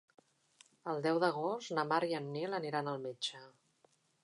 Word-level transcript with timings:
El 0.93 1.01
deu 1.07 1.19
d'agost 1.25 1.75
na 1.79 1.85
Mar 1.91 2.01
i 2.13 2.17
en 2.23 2.33
Nil 2.39 2.59
aniran 2.61 2.93
al 2.95 3.01
metge. 3.07 3.45